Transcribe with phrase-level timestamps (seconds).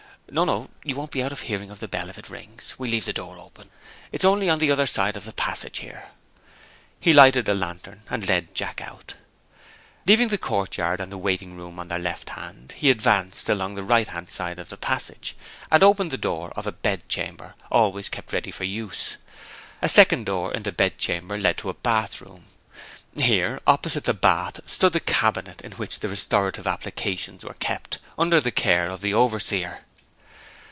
[0.33, 0.45] No!
[0.45, 0.69] no!
[0.85, 2.75] you won't be out of hearing of the bell if it rings.
[2.77, 3.69] We'll leave the door open.
[4.13, 6.07] It's only on the other side of the passage here."
[7.01, 9.15] He lighted a lantern, and led Jack out.
[10.07, 13.83] Leaving the courtyard and the waiting room on their left hand, he advanced along the
[13.83, 15.35] right hand side of the passage,
[15.69, 19.17] and opened the door of a bed chamber, always kept ready for use.
[19.81, 22.45] A second door in the bed chamber led to a bath room.
[23.17, 28.39] Here, opposite the bath, stood the cabinet in which the restorative applications were kept, under
[28.39, 29.81] the care of the overseer.